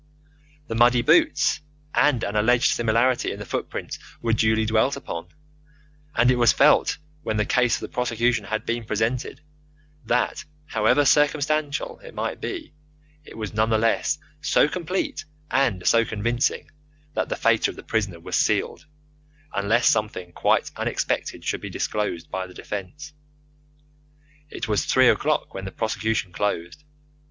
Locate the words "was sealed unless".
18.19-19.87